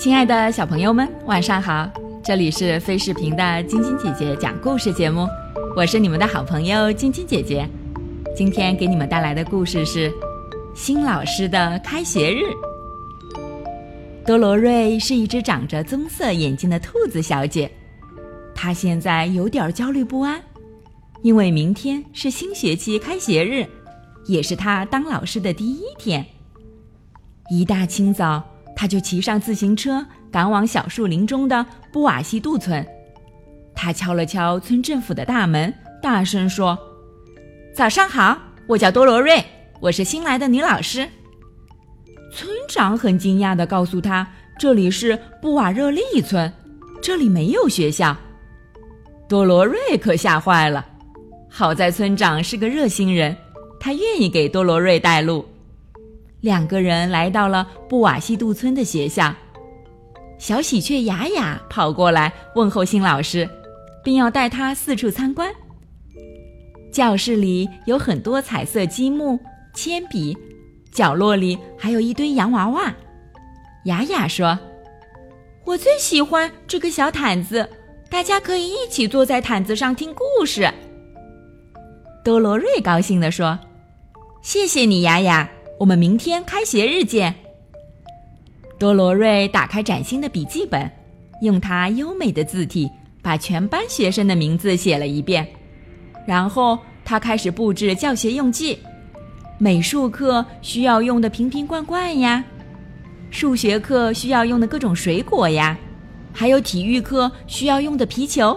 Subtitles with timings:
[0.00, 1.86] 亲爱的小朋友们，晚上好！
[2.24, 5.28] 这里是飞视频的晶晶姐姐讲故事节目，
[5.76, 7.68] 我是你们的好朋友晶晶姐姐。
[8.34, 10.10] 今天给你们带来的故事是
[10.74, 12.44] 新老师的开学日。
[14.24, 17.70] 多罗瑞是一只长着棕色眼睛的兔子小姐，
[18.54, 20.40] 她现在有点焦虑不安，
[21.20, 23.66] 因为明天是新学期开学日，
[24.24, 26.24] 也是她当老师的第一天。
[27.50, 28.42] 一大清早。
[28.80, 32.82] 他就骑上自行车，赶往小树林中的布瓦西杜村。
[33.74, 35.70] 他敲了敲村政府的大门，
[36.02, 36.78] 大声说
[37.76, 39.44] ：“早上好，我叫多罗瑞，
[39.80, 41.06] 我是新来的女老师。”
[42.32, 44.26] 村长很惊讶地告诉他
[44.58, 46.50] ：“这里是布瓦热利村，
[47.02, 48.16] 这里没有学校。”
[49.28, 50.86] 多罗瑞可吓坏了。
[51.50, 53.36] 好在村长是个热心人，
[53.78, 55.46] 他愿意给多罗瑞带路。
[56.40, 59.34] 两个人来到了布瓦西杜村的学校，
[60.38, 63.48] 小喜鹊雅雅跑过来问候新老师，
[64.02, 65.52] 并要带他四处参观。
[66.90, 69.38] 教室里有很多彩色积木、
[69.74, 70.36] 铅笔，
[70.90, 72.92] 角落里还有一堆洋娃娃。
[73.84, 74.58] 雅雅说
[75.64, 77.68] ：“我最喜欢这个小毯子，
[78.10, 80.72] 大家可以一起坐在毯子上听故事。”
[82.24, 83.58] 多罗瑞高兴地说
[84.42, 85.48] ：“谢谢你，雅雅。”
[85.80, 87.34] 我们明天开学日见。
[88.78, 90.90] 多罗瑞打开崭新的笔记本，
[91.40, 92.86] 用他优美的字体
[93.22, 95.48] 把全班学生的名字写了一遍，
[96.26, 98.78] 然后他开始布置教学用具：
[99.56, 102.44] 美术课需要用的瓶瓶罐罐呀，
[103.30, 105.78] 数学课需要用的各种水果呀，
[106.30, 108.48] 还有体育课需要用的皮球。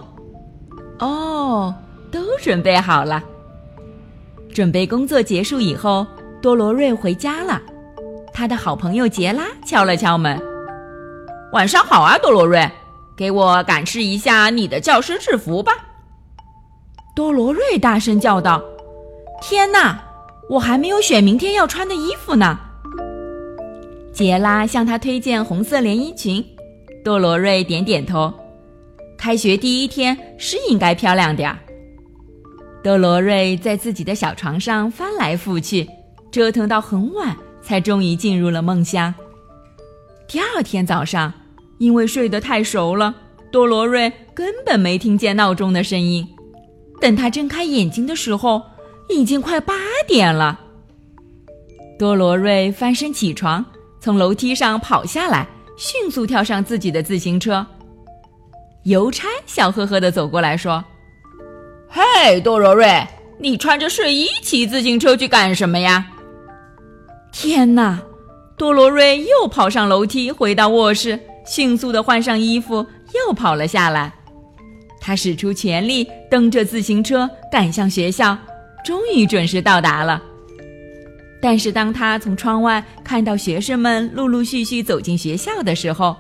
[1.00, 1.74] 哦，
[2.12, 3.24] 都准备好了。
[4.54, 6.06] 准备工作结束以后。
[6.44, 7.62] 多罗瑞回家了，
[8.34, 10.38] 他的好朋友杰拉敲了敲门。
[11.54, 12.70] 晚上好啊，多罗瑞，
[13.16, 15.72] 给我展示一下你的教师制服吧。
[17.16, 18.62] 多罗瑞大声叫道
[19.42, 20.04] ：“天哪，
[20.50, 22.60] 我还没有选明天要穿的衣服呢。”
[24.12, 26.46] 杰拉向他推荐红色连衣裙，
[27.06, 28.34] 多罗瑞点点头。
[29.18, 31.58] 开学第一天是应该漂亮点儿。
[32.84, 35.88] 多罗瑞在自己的小床上翻来覆去。
[36.34, 39.14] 折腾到很晚，才终于进入了梦乡。
[40.28, 41.32] 第二天早上，
[41.78, 43.14] 因为睡得太熟了，
[43.52, 46.28] 多罗瑞根本没听见闹钟的声音。
[47.00, 48.64] 等他睁开眼睛的时候，
[49.10, 49.76] 已经快八
[50.08, 50.60] 点了。
[52.00, 53.64] 多罗瑞翻身起床，
[54.00, 57.64] 从楼梯上跑下来，迅速跳上自己的自行车。
[58.86, 60.84] 邮差笑呵呵地走过来说
[61.88, 63.08] ：“嘿，多罗瑞，
[63.38, 66.08] 你穿着睡衣骑自行车去干什么呀？”
[67.34, 68.00] 天哪！
[68.56, 72.86] 多罗瑞又跑上楼梯，回到卧室，迅速的换上衣服，
[73.28, 74.14] 又跑了下来。
[75.02, 78.38] 他使出全力，蹬着自行车赶向学校，
[78.86, 80.22] 终于准时到达了。
[81.42, 86.16] 但是，当他从窗外看到学生们陆陆续续走进学校的时候，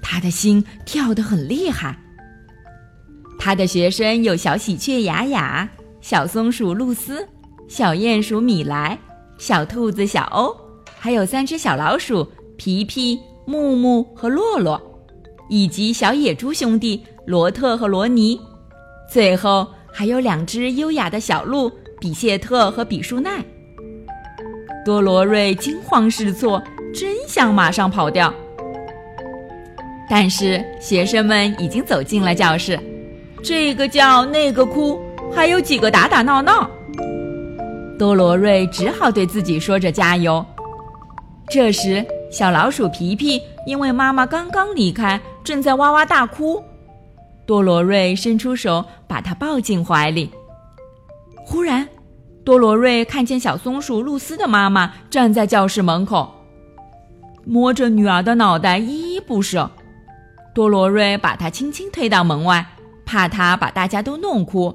[0.00, 1.98] 他的心跳得很厉害。
[3.38, 5.68] 他的学生有小喜鹊雅雅、
[6.00, 7.28] 小松鼠露丝、
[7.68, 8.96] 小鼹鼠米莱。
[9.38, 10.54] 小兔子小欧，
[10.98, 14.80] 还有三只小老鼠皮皮、木木和洛洛，
[15.48, 18.40] 以及小野猪兄弟罗特和罗尼，
[19.10, 23.44] 最后还有两只优雅的小鹿比谢特和比舒奈。
[24.84, 26.62] 多罗瑞惊慌失措，
[26.94, 28.32] 真想马上跑掉，
[30.08, 32.78] 但是学生们已经走进了教室，
[33.42, 35.00] 这个叫那个哭，
[35.34, 36.70] 还有几个打打闹闹。
[37.98, 40.44] 多罗瑞只好对自己说着加油。
[41.48, 46.62] 这时，小老鼠皮皮因为妈妈刚刚离开，正在哇哇大哭。
[47.46, 50.30] 多罗瑞伸出手把它抱进怀里。
[51.44, 51.86] 忽然，
[52.44, 56.32] 多罗瑞看见小松鼠露丝的妈妈站在教室门口，
[57.44, 59.70] 摸着女儿的脑袋依依不舍。
[60.54, 62.66] 多罗瑞把她轻轻推到门外，
[63.04, 64.74] 怕她把大家都弄哭。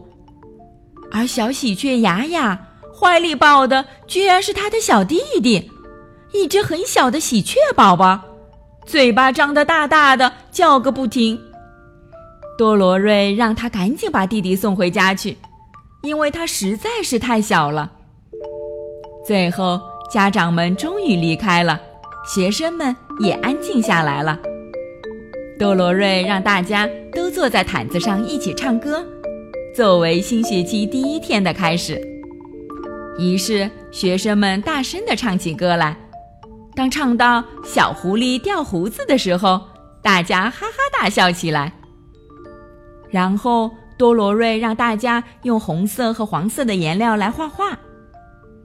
[1.12, 2.68] 而小喜鹊雅雅。
[3.00, 5.72] 怀里抱的居然是他的小弟弟，
[6.34, 8.20] 一只很小的喜鹊宝宝，
[8.86, 11.40] 嘴巴张得大大的，叫个不停。
[12.58, 15.38] 多罗瑞让他赶紧把弟弟送回家去，
[16.02, 17.90] 因为他实在是太小了。
[19.26, 19.80] 最后，
[20.12, 21.80] 家长们终于离开了，
[22.26, 24.38] 学生们也安静下来了。
[25.58, 29.06] 多罗瑞让大家都坐在毯子上一起唱歌，
[29.74, 32.02] 作为新学期第一天的开始。
[33.20, 35.96] 于是，学生们大声地唱起歌来。
[36.74, 39.62] 当唱到“小狐狸掉胡子”的时候，
[40.02, 41.74] 大家哈哈大笑起来。
[43.10, 47.78] 然后多罗瑞让大家用红色和黄色的颜料来画画。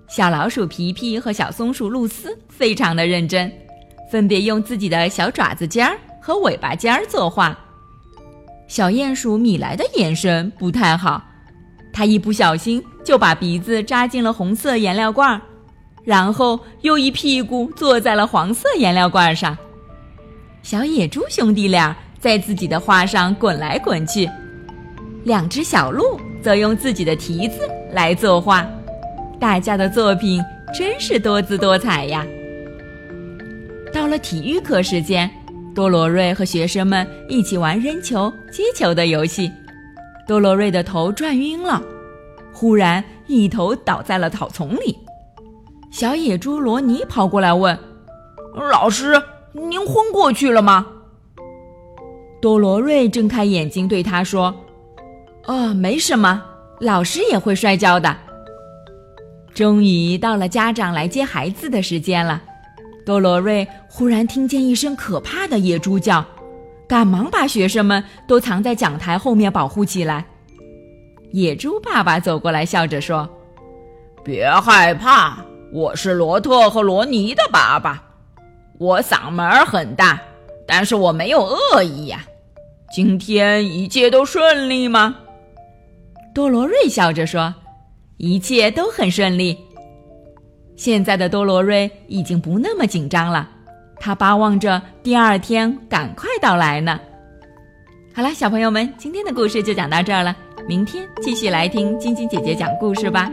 [0.06, 3.50] 小老鼠皮皮和小松鼠露丝非常的认真，
[4.12, 7.58] 分别用自己的小爪子尖儿和尾巴尖儿作画。
[8.68, 11.20] 小鼹鼠米莱的眼神不太好，
[11.94, 15.40] 他一不小心就把鼻子扎进了红色颜料罐，
[16.02, 19.56] 然后又一屁股坐在了黄色颜料罐上。
[20.64, 24.28] 小野猪兄弟俩在自己的画上滚来滚去，
[25.22, 27.60] 两只小鹿则用自己的蹄子
[27.92, 28.66] 来作画。
[29.38, 30.42] 大家的作品
[30.76, 32.26] 真是多姿多彩呀！
[33.92, 35.30] 到了体育课时间，
[35.74, 39.52] 多罗瑞和学生们一起玩扔球、接球的游戏。
[40.26, 41.82] 多罗瑞的头转晕了，
[42.52, 44.98] 忽然一头倒在了草丛里。
[45.90, 47.78] 小野猪罗尼跑过来问
[48.70, 49.22] ：“老师，
[49.52, 50.86] 您昏过去了吗？”
[52.40, 54.54] 多罗瑞睁开眼睛对他说
[55.46, 56.42] ：“哦，没什么，
[56.80, 58.16] 老师也会摔跤的。”
[59.54, 62.42] 终于到了家长来接孩子的时间了，
[63.06, 66.24] 多罗瑞忽然听见一声可怕的野猪叫，
[66.88, 70.24] 赶忙把学生们都藏在讲台后面保护起来。
[71.32, 73.28] 野猪爸爸走过来，笑着说
[74.22, 78.02] ：“别害怕，我是罗特和罗尼的爸爸。
[78.78, 80.20] 我嗓门很大，
[80.66, 82.24] 但是我没有恶意呀。
[82.94, 85.16] 今天一切都顺利吗？”
[86.34, 87.54] 多罗瑞笑着说。
[88.16, 89.58] 一切都很顺利。
[90.76, 93.50] 现在的多罗瑞已经不那么紧张了，
[94.04, 97.00] 他巴望着第二天赶快到来呢。
[98.14, 100.36] 好了，小朋友们，今天的故事就讲到这儿了，
[100.68, 103.32] 明天继续来听晶晶姐姐讲故事吧。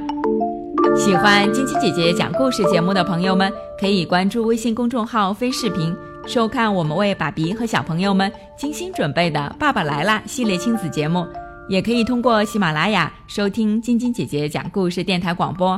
[0.95, 5.93] 喜欢晶晶姐姐讲故事节目的朋友们，可以关注微信公众号“飞视频”，
[6.25, 11.27] 收看我们为爸比和小朋友们精心准备的《爸爸来啦》系列亲子节目。
[11.67, 15.77] 也可以通过喜马拉雅收听晶晶姐姐讲故事电台广播。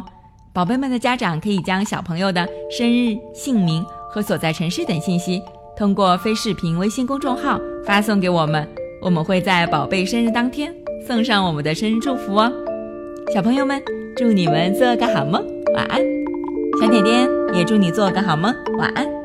[0.54, 3.84] 宝贝们的家长可以将小朋友的生日、姓名
[4.14, 5.42] 和所在城市等信息，
[5.76, 8.68] 通过非视频微信公众号发送给我们，
[9.02, 10.72] 我们会在宝贝生日当天
[11.08, 12.54] 送上我们的生日祝福哦。
[13.34, 13.82] 小朋友们，
[14.16, 15.44] 祝你们做个好梦，
[15.74, 16.00] 晚安。
[16.80, 19.23] 小点点也祝你做个好梦，晚安。